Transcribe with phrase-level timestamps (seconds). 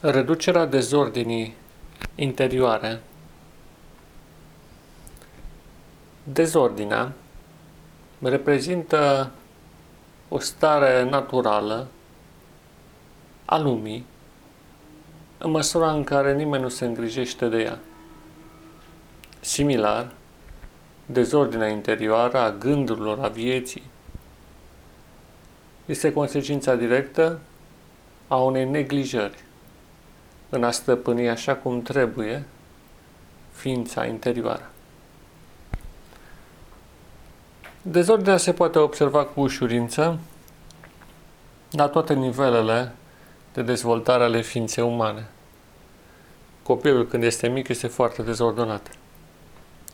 [0.00, 1.54] Reducerea dezordinii
[2.14, 3.00] interioare.
[6.22, 7.12] Dezordinea
[8.22, 9.30] reprezintă
[10.28, 11.86] o stare naturală
[13.44, 14.04] a lumii
[15.38, 17.78] în măsura în care nimeni nu se îngrijește de ea.
[19.40, 20.12] Similar,
[21.06, 23.82] dezordinea interioară a gândurilor, a vieții,
[25.86, 27.40] este consecința directă
[28.28, 29.46] a unei neglijări
[30.48, 32.44] în a stăpâni așa cum trebuie
[33.52, 34.70] ființa interioară.
[37.82, 40.18] Dezordinea se poate observa cu ușurință
[41.70, 42.92] la toate nivelele
[43.52, 45.28] de dezvoltare ale ființei umane.
[46.62, 48.90] Copilul când este mic este foarte dezordonat.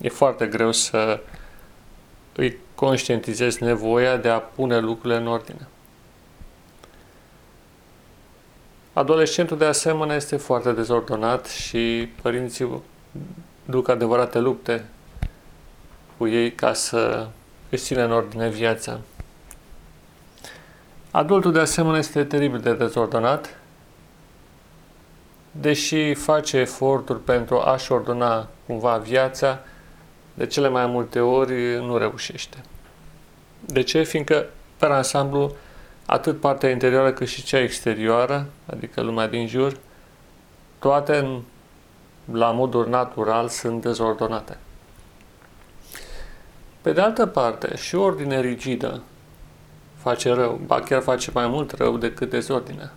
[0.01, 1.21] E foarte greu să
[2.37, 5.69] îi conștientizezi nevoia de a pune lucrurile în ordine.
[8.95, 12.83] Adolescentul de asemenea este foarte dezordonat și părinții
[13.65, 14.85] duc adevărate lupte
[16.17, 17.27] cu ei ca să
[17.71, 19.01] își țină în ordine viața.
[21.11, 23.59] Adultul de asemenea este teribil de dezordonat,
[25.51, 29.61] deși face eforturi pentru a-și ordona cumva viața,
[30.35, 32.57] de cele mai multe ori nu reușește.
[33.61, 34.03] De ce?
[34.03, 35.55] Fiindcă, pe ansamblu,
[36.07, 39.77] atât partea interioară cât și cea exterioară, adică lumea din jur,
[40.79, 41.41] toate în,
[42.33, 44.57] la modul natural sunt dezordonate.
[46.81, 49.03] Pe de altă parte, și ordine rigidă
[49.97, 52.91] face rău, ba chiar face mai mult rău decât dezordine.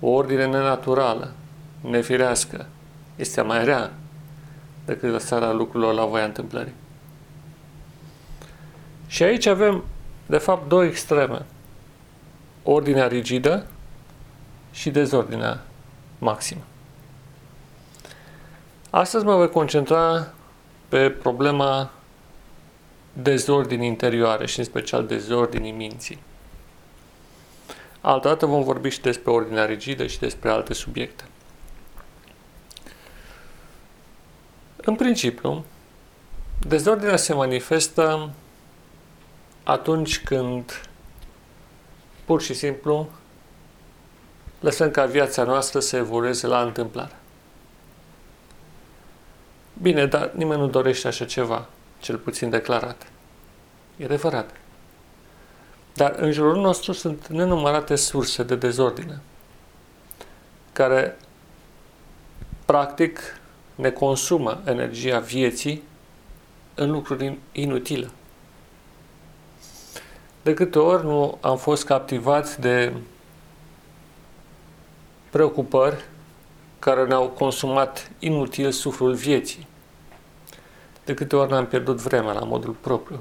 [0.00, 1.32] O ordine nenaturală,
[1.80, 2.66] nefirească,
[3.16, 3.92] este mai rea
[4.84, 6.74] decât lăsarea lucrurilor la voia întâmplării.
[9.06, 9.84] Și aici avem,
[10.26, 11.42] de fapt, două extreme
[12.62, 13.66] ordinea rigidă
[14.72, 15.64] și dezordinea
[16.18, 16.62] maximă.
[18.90, 20.32] Astăzi mă voi concentra
[20.88, 21.90] pe problema
[23.12, 26.22] dezordinii interioare și în special dezordinii minții.
[28.00, 31.24] Altădată vom vorbi și despre ordinea rigidă și despre alte subiecte.
[34.76, 35.64] În principiu,
[36.58, 38.30] dezordinea se manifestă
[39.62, 40.88] atunci când
[42.24, 43.08] pur și simplu
[44.60, 47.16] lăsăm ca viața noastră să evolueze la întâmplare.
[49.82, 51.68] Bine, dar nimeni nu dorește așa ceva,
[52.00, 53.06] cel puțin declarat.
[53.96, 54.50] E adevărat.
[55.94, 59.20] Dar în jurul nostru sunt nenumărate surse de dezordine
[60.72, 61.16] care
[62.64, 63.20] practic
[63.74, 65.82] ne consumă energia vieții
[66.74, 68.10] în lucruri inutile.
[70.42, 72.92] De câte ori nu am fost captivați de
[75.30, 76.04] preocupări
[76.78, 79.66] care ne-au consumat inutil suflul vieții.
[81.04, 83.20] De câte ori ne-am pierdut vremea la modul propriu.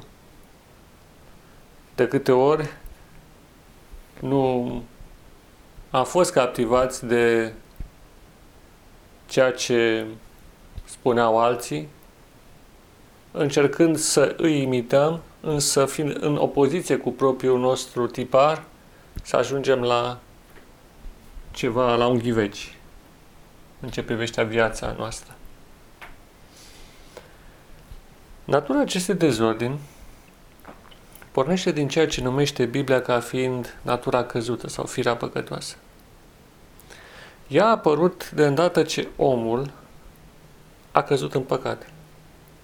[1.95, 2.69] De câte ori
[4.19, 4.83] nu
[5.89, 7.53] am fost captivați de
[9.27, 10.05] ceea ce
[10.85, 11.87] spuneau alții,
[13.31, 18.63] încercând să îi imităm însă fiind în opoziție cu propriul nostru tipar,
[19.23, 20.19] să ajungem la
[21.51, 22.75] ceva, la un ghiveci
[23.79, 25.35] în ce privește viața noastră.
[28.43, 29.79] Natura acestei dezordini
[31.31, 35.75] pornește din ceea ce numește Biblia ca fiind natura căzută sau firea păcătoasă.
[37.47, 39.71] Ea a apărut de îndată ce omul
[40.91, 41.89] a căzut în păcat,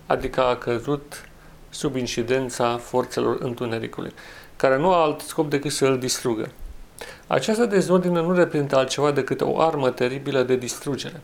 [0.05, 1.26] adică a căzut
[1.69, 4.13] sub incidența forțelor întunericului,
[4.55, 6.51] care nu au alt scop decât să îl distrugă.
[7.27, 11.21] Această dezordine nu reprezintă altceva decât o armă teribilă de distrugere.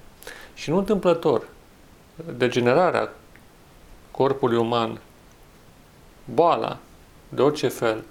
[0.53, 1.47] Și nu întâmplător,
[2.37, 3.13] degenerarea
[4.11, 4.99] corpului uman,
[6.25, 6.77] boala
[7.29, 8.03] de orice fel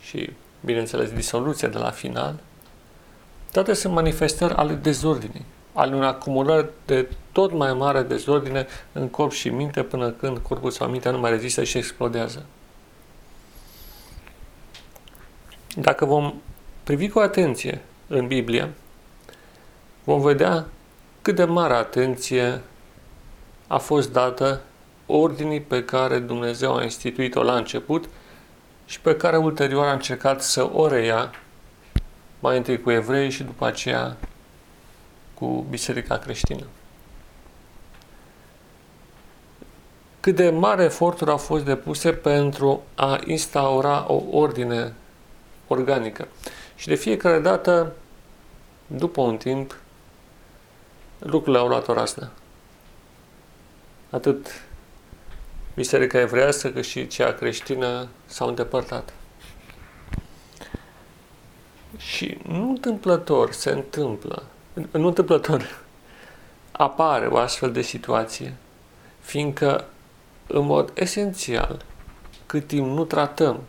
[0.00, 0.30] și,
[0.64, 2.38] bineînțeles, disoluția de la final,
[3.52, 5.44] toate sunt manifestări ale dezordinii
[5.78, 10.70] al unei acumulări de tot mai mare dezordine în corp și minte până când corpul
[10.70, 12.46] sau mintea nu mai rezistă și explodează.
[15.76, 16.34] Dacă vom
[16.84, 18.70] privi cu atenție în Biblie,
[20.04, 20.66] vom vedea
[21.22, 22.60] cât de mare atenție
[23.66, 24.60] a fost dată
[25.06, 28.08] ordinii pe care Dumnezeu a instituit-o la început
[28.86, 31.30] și pe care ulterior a încercat să o reia
[32.38, 34.16] mai întâi cu evrei și după aceea
[35.38, 36.66] cu biserica creștină.
[40.20, 44.94] Cât de mare eforturi au fost depuse pentru a instaura o ordine
[45.66, 46.28] organică.
[46.76, 47.92] Și de fiecare dată
[48.86, 49.78] după un timp,
[51.18, 52.30] lucrurile au luat o rasnă.
[54.10, 54.46] Atât
[55.74, 59.12] biserica evrească cât și cea creștină s-au îndepărtat.
[61.96, 64.42] Și nu întâmplător se întâmplă,
[64.90, 65.84] nu întâmplător
[66.72, 68.54] apare o astfel de situație,
[69.20, 69.84] fiindcă
[70.46, 71.84] în mod esențial,
[72.46, 73.60] cât timp nu tratăm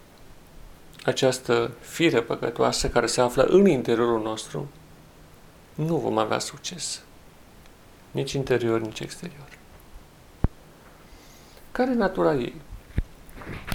[1.03, 4.69] această fire păcătoasă care se află în interiorul nostru,
[5.73, 7.01] nu vom avea succes.
[8.11, 9.47] Nici interior, nici exterior.
[11.71, 12.61] Care e natura ei?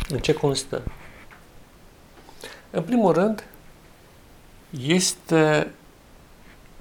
[0.08, 0.82] În ce constă?
[2.70, 3.44] În primul rând,
[4.70, 5.72] este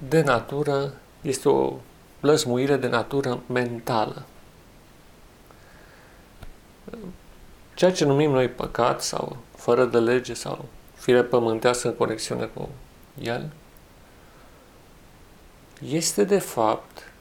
[0.08, 1.72] de natură, este o
[2.20, 4.22] plăsmuire de natură mentală.
[7.74, 10.64] Ceea ce numim noi păcat sau fără de lege sau
[10.94, 12.68] fire pământească în conexiune cu
[13.20, 13.50] el,
[15.88, 17.12] este de fapt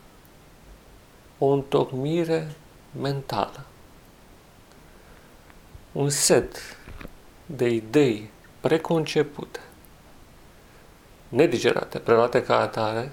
[1.38, 2.52] o întocmire
[3.02, 3.66] mentală.
[5.92, 6.58] Un set
[7.46, 9.60] de idei preconcepute,
[11.34, 13.12] nedigerate, preluate ca atare,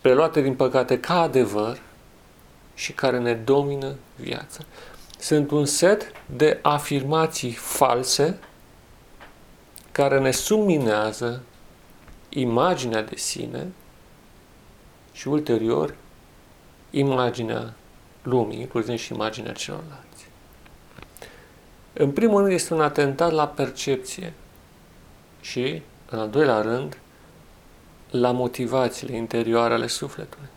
[0.00, 1.80] preluate din păcate ca adevăr
[2.74, 4.64] și care ne domină viața.
[5.18, 8.38] Sunt un set de afirmații false
[9.92, 11.42] care ne subminează
[12.28, 13.66] imaginea de sine
[15.12, 15.94] și ulterior
[16.90, 17.74] imaginea
[18.22, 20.26] lumii, inclusiv și imaginea celorlalți.
[21.92, 24.32] În primul rând este un atentat la percepție
[25.40, 25.82] și,
[26.12, 26.98] în al doilea rând,
[28.10, 30.48] la motivațiile interioare ale sufletului.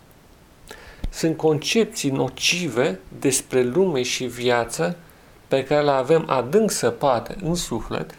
[1.10, 4.98] Sunt concepții nocive despre lume și viață
[5.48, 8.16] pe care le avem adânc săpate în suflet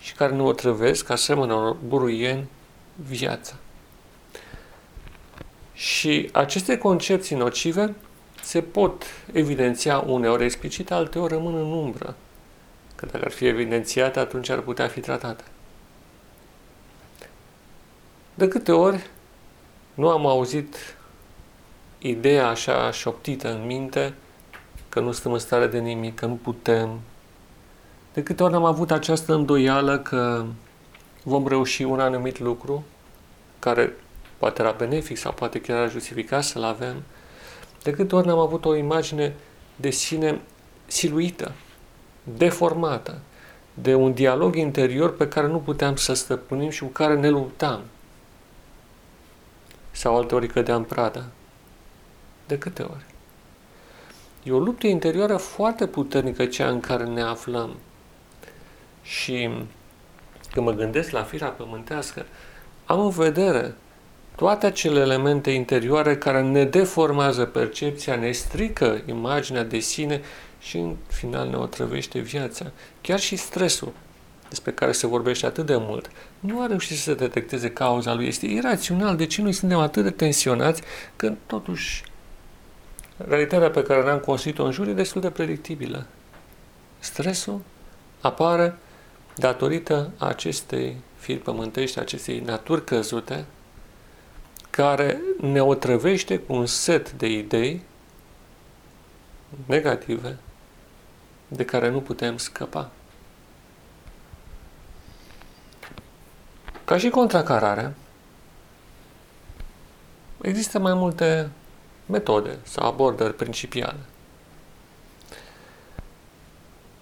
[0.00, 2.48] și care ne otrăvesc, asemenea unor buruieni,
[2.94, 3.54] viața.
[5.72, 7.94] Și aceste concepții nocive
[8.42, 12.14] se pot evidenția uneori explicit, alteori rămân în umbră.
[12.94, 15.44] Că dacă ar fi evidențiate, atunci ar putea fi tratate.
[18.40, 19.06] De câte ori
[19.94, 20.96] nu am auzit
[21.98, 24.14] ideea așa șoptită în minte
[24.88, 27.00] că nu suntem în stare de nimic, că nu putem.
[28.12, 30.44] De câte ori am avut această îndoială că
[31.22, 32.84] vom reuși un anumit lucru
[33.58, 33.96] care
[34.38, 37.02] poate era benefic sau poate chiar era justificat să-l avem,
[37.82, 39.34] de câte ori am avut o imagine
[39.76, 40.40] de sine
[40.86, 41.52] siluită,
[42.22, 43.18] deformată,
[43.74, 47.80] de un dialog interior pe care nu puteam să stăpânim și cu care ne luptam.
[49.90, 51.24] Sau alteori cădeam prada.
[52.46, 53.04] De câte ori?
[54.42, 57.76] E o luptă interioară foarte puternică cea în care ne aflăm.
[59.02, 59.50] Și
[60.52, 62.26] când mă gândesc la firea pământească,
[62.86, 63.74] am în vedere
[64.36, 70.20] toate acele elemente interioare care ne deformează percepția, ne strică imaginea de sine
[70.60, 72.70] și în final ne otrăvește viața.
[73.00, 73.92] Chiar și stresul,
[74.50, 76.10] despre care se vorbește atât de mult,
[76.40, 78.26] nu a reușit să detecteze cauza lui.
[78.26, 79.16] Este irațional.
[79.16, 80.82] De ce noi suntem atât de tensionați
[81.16, 82.02] când totuși
[83.16, 86.06] realitatea pe care ne-am construit-o în jur e destul de predictibilă.
[86.98, 87.60] Stresul
[88.20, 88.78] apare
[89.36, 93.44] datorită acestei firi pământești, acestei naturi căzute,
[94.70, 97.82] care ne otrăvește cu un set de idei
[99.66, 100.38] negative
[101.48, 102.90] de care nu putem scăpa.
[106.90, 107.94] Ca și contracarare,
[110.40, 111.50] există mai multe
[112.06, 113.98] metode sau abordări principiale.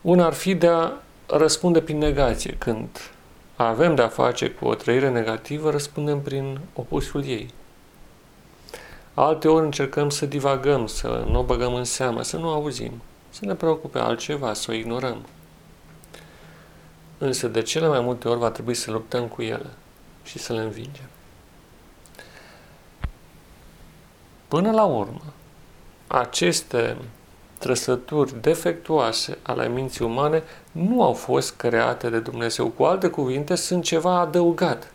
[0.01, 0.93] Una ar fi de a
[1.27, 2.57] răspunde prin negație.
[2.59, 2.89] Când
[3.57, 7.55] avem de-a face cu o trăire negativă, răspundem prin opusul ei.
[9.15, 12.93] Alte ori încercăm să divagăm, să nu o băgăm în seamă, să nu auzim,
[13.31, 15.25] să ne preocupe altceva, să o ignorăm.
[17.19, 19.71] Însă de cele mai multe ori va trebui să luptăm cu ele
[20.25, 21.09] și să le învingem.
[24.49, 25.33] Până la urmă,
[26.07, 26.97] aceste
[27.59, 32.69] trăsături defectuoase ale minții umane nu au fost create de Dumnezeu.
[32.69, 34.93] Cu alte cuvinte, sunt ceva adăugat.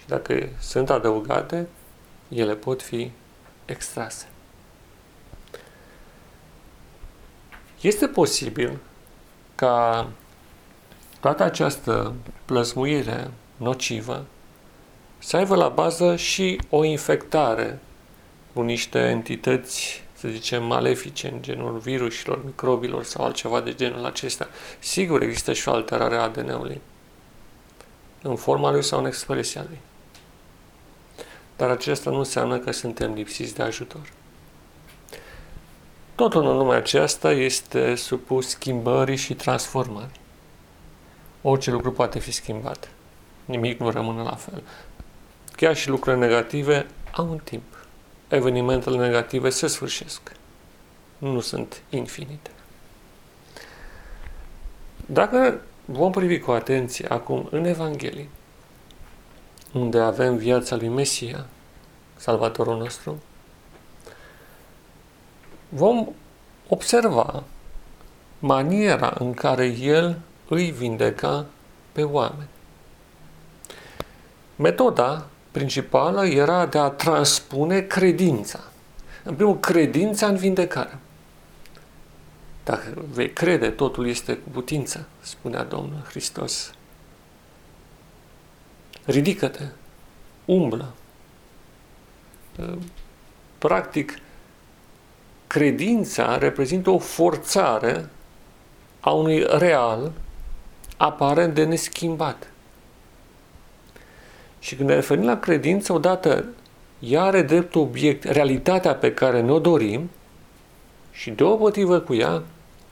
[0.00, 1.68] Și dacă sunt adăugate,
[2.28, 3.10] ele pot fi
[3.64, 4.28] extrase.
[7.80, 8.78] Este posibil
[9.54, 10.08] ca
[11.24, 12.14] toată această
[12.44, 14.24] plăsmuire nocivă
[15.18, 17.78] să aibă la bază și o infectare
[18.52, 24.48] cu niște entități, să zicem, malefice, în genul virusilor, microbilor sau altceva de genul acesta.
[24.78, 26.80] Sigur, există și o alterare a ADN-ului.
[28.22, 29.78] în forma lui sau în expresia lui.
[31.56, 34.12] Dar acesta nu înseamnă că suntem lipsiți de ajutor.
[36.14, 40.22] Totul în lumea aceasta este supus schimbării și transformării.
[41.46, 42.88] Orice lucru poate fi schimbat.
[43.44, 44.62] Nimic nu rămâne la fel.
[45.56, 47.62] Chiar și lucrurile negative au un timp.
[48.28, 50.20] Evenimentele negative se sfârșesc.
[51.18, 52.50] Nu sunt infinite.
[55.06, 58.28] Dacă vom privi cu atenție acum în Evanghelie,
[59.72, 61.46] unde avem viața lui Mesia,
[62.16, 63.22] Salvatorul nostru,
[65.68, 66.08] vom
[66.68, 67.42] observa
[68.38, 71.46] maniera în care El îi vindeca
[71.92, 72.48] pe oameni.
[74.56, 78.60] Metoda principală era de a transpune credința.
[79.22, 80.98] În primul, credința în vindecare.
[82.64, 86.72] Dacă vei crede, totul este cu putință, spunea Domnul Hristos.
[89.04, 89.64] Ridică-te,
[90.44, 90.92] umblă.
[93.58, 94.18] Practic,
[95.46, 98.08] credința reprezintă o forțare
[99.00, 100.12] a unui real
[100.96, 102.50] aparent de neschimbat.
[104.58, 106.44] Și când ne referim la credință, odată
[106.98, 110.10] ea are drept obiect realitatea pe care ne-o dorim
[111.10, 112.42] și deopotrivă cu ea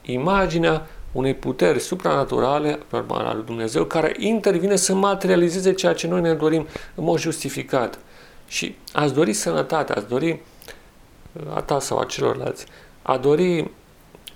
[0.03, 2.79] imaginea unei puteri supranaturale,
[3.09, 7.99] a lui Dumnezeu, care intervine să materializeze ceea ce noi ne dorim în mod justificat.
[8.47, 10.41] Și ați dori sănătate, ați dori
[11.55, 12.67] a ta sau a celorlalți,
[13.03, 13.71] a dori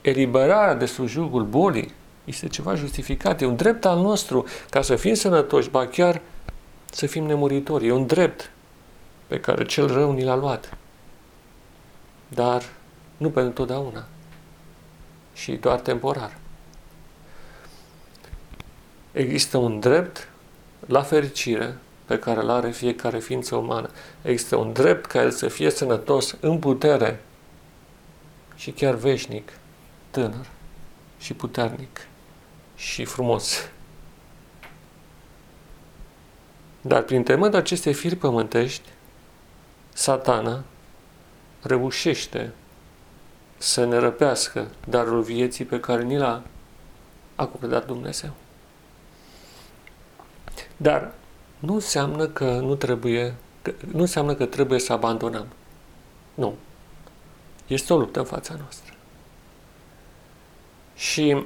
[0.01, 1.95] eliberarea de sujugul bolii,
[2.27, 6.21] este ceva justificat, e un drept al nostru ca să fim sănătoși, ba chiar
[6.91, 7.87] să fim nemuritori.
[7.87, 8.51] E un drept
[9.27, 10.77] pe care cel rău ni l-a luat.
[12.29, 12.63] Dar
[13.17, 14.07] nu pentru totdeauna
[15.33, 16.37] și doar temporar.
[19.13, 20.29] Există un drept
[20.87, 23.91] la fericire pe care îl are fiecare ființă umană.
[24.23, 27.23] Există un drept ca el să fie sănătos în putere
[28.57, 29.53] și chiar veșnic,
[30.11, 30.47] tânăr
[31.19, 32.07] și puternic
[32.77, 33.71] și frumos.
[36.81, 38.89] Dar prin temând aceste firi pământești,
[39.93, 40.65] satana
[41.63, 42.53] reușește
[43.57, 46.43] să ne răpească darul vieții pe care ni l-a
[47.35, 48.31] acordat Dumnezeu.
[50.77, 51.13] Dar
[51.59, 55.47] nu înseamnă că nu trebuie, că, nu înseamnă că trebuie să abandonăm.
[56.35, 56.55] Nu.
[57.67, 58.95] Este o luptă în fața noastră.
[60.95, 61.45] Și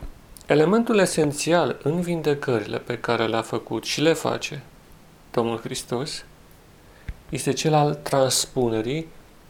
[0.50, 4.62] elementul esențial în vindecările pe care le-a făcut și le face
[5.30, 6.25] Domnul Hristos
[7.28, 9.09] este cel al transpunerii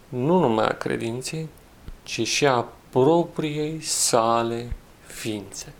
[0.09, 1.49] nu numai a credinței,
[2.03, 4.73] ci și a propriei sale
[5.07, 5.73] ființe.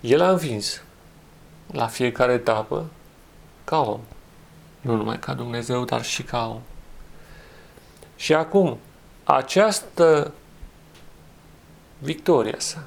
[0.00, 0.82] El a învins
[1.72, 2.86] la fiecare etapă
[3.64, 4.00] ca om.
[4.80, 6.60] Nu numai ca Dumnezeu, dar și ca om.
[8.16, 8.78] Și acum,
[9.24, 10.32] această
[12.02, 12.84] victoria sa,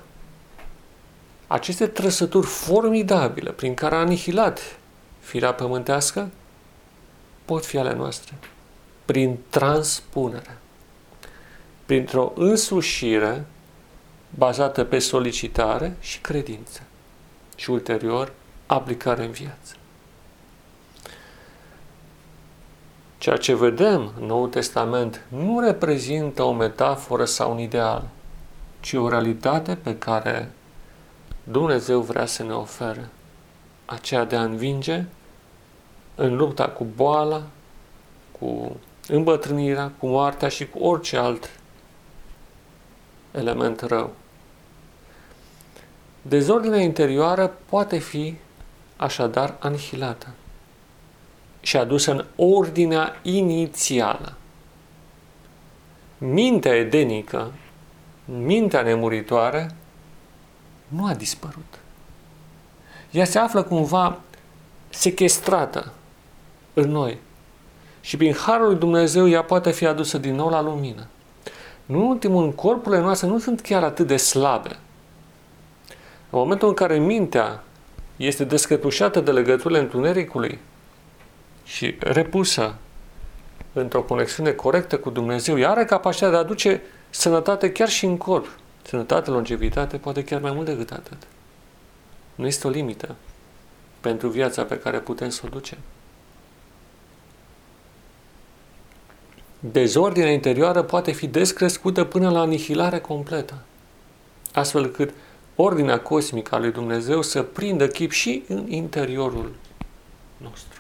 [1.48, 4.60] aceste trăsături formidabile prin care a anihilat
[5.20, 6.30] firea pământească,
[7.46, 8.34] pot fi ale noastre
[9.06, 10.58] prin transpunere,
[11.86, 13.46] printr-o însușire
[14.30, 16.82] bazată pe solicitare și credință
[17.56, 18.34] și ulterior
[18.66, 19.76] aplicare în viață.
[23.18, 28.08] Ceea ce vedem în Noul Testament nu reprezintă o metaforă sau un ideal,
[28.86, 30.52] ci o realitate pe care
[31.44, 33.10] Dumnezeu vrea să ne ofere,
[33.86, 35.06] aceea de a învinge
[36.16, 37.44] în lupta cu boala,
[38.40, 38.76] cu
[39.08, 41.50] îmbătrânirea, cu moartea și cu orice alt
[43.32, 44.14] element rău.
[46.22, 48.36] Dezordinea interioară poate fi
[48.96, 50.28] așadar anihilată
[51.60, 54.34] și adusă în ordinea inițială.
[56.18, 57.52] Mintea edenică,
[58.26, 59.76] mintea nemuritoare,
[60.88, 61.80] nu a dispărut.
[63.12, 64.20] Ea se află cumva
[64.90, 65.92] sequestrată
[66.74, 67.18] în noi,
[68.06, 71.08] și prin Harul lui Dumnezeu ea poate fi adusă din nou la lumină.
[71.86, 74.70] Nu în ultimul corpurile noastre nu sunt chiar atât de slabe.
[76.30, 77.64] În momentul în care mintea
[78.16, 80.60] este descătușată de legăturile întunericului
[81.64, 82.76] și repusă
[83.74, 86.82] într-o conexiune corectă cu Dumnezeu, ea are capacitatea de a aduce
[87.16, 88.60] sănătate chiar și în corp.
[88.82, 91.18] Sănătate, longevitate, poate chiar mai mult decât atât.
[92.36, 93.16] Nu este o limită
[94.02, 95.78] pentru viața pe care putem să o ducem.
[99.72, 103.58] dezordinea interioară poate fi descrescută până la anihilare completă,
[104.54, 105.14] astfel cât
[105.56, 109.56] ordinea cosmică a lui Dumnezeu să prindă chip și în interiorul
[110.38, 110.80] nostru.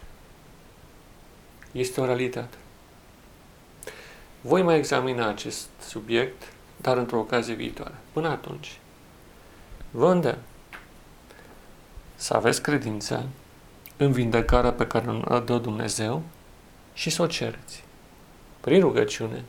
[1.72, 2.58] Este o realitate.
[4.48, 6.44] Voi mai examina acest subiect,
[6.78, 7.94] dar într-o ocazie viitoare.
[8.12, 8.80] Până atunci,
[9.92, 10.38] vă îndemn
[12.16, 13.25] să aveți credință
[13.98, 16.22] în vindecarea pe care o dă Dumnezeu
[16.94, 17.84] și să o cereți.
[18.62, 19.44] Prin rugăciune,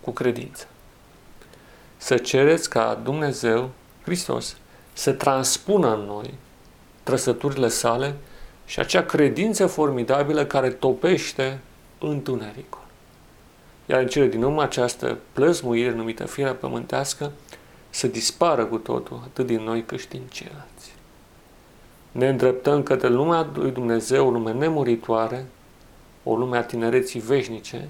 [0.00, 0.66] cu credință.
[1.96, 3.70] Să cereți ca Dumnezeu,
[4.02, 4.56] Hristos,
[4.92, 6.34] să transpună în noi
[7.02, 8.14] trăsăturile sale
[8.66, 11.60] și acea credință formidabilă care topește
[11.98, 12.83] întunericul.
[13.86, 17.32] Iar în cele din urmă această plăzmuire numită firea pământească
[17.90, 20.94] să dispară cu totul, atât din noi cât și din ceilalți.
[22.12, 25.46] Ne îndreptăm către lumea lui Dumnezeu, o lume nemuritoare,
[26.22, 27.88] o lume a tinereții veșnice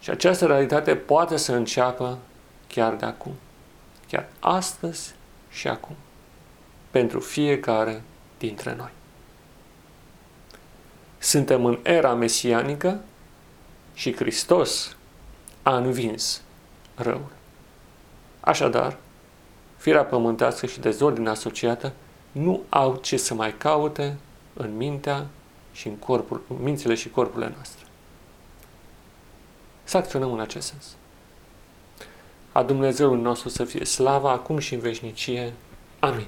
[0.00, 2.18] și această realitate poate să înceapă
[2.68, 3.32] chiar de acum,
[4.08, 5.14] chiar astăzi
[5.50, 5.94] și acum,
[6.90, 8.02] pentru fiecare
[8.38, 8.90] dintre noi.
[11.18, 13.00] Suntem în era mesianică
[13.94, 14.96] și Hristos
[15.62, 16.42] a învins
[16.94, 17.32] răul.
[18.40, 18.96] Așadar,
[19.76, 21.92] firea pământească și dezordinea asociată
[22.32, 24.16] nu au ce să mai caute
[24.54, 25.26] în mintea
[25.72, 27.84] și în corpul, în mințile și corpurile noastre.
[29.84, 30.96] Să acționăm în acest sens.
[32.52, 35.52] A Dumnezeului nostru să fie slava acum și în veșnicie.
[35.98, 36.26] Amin.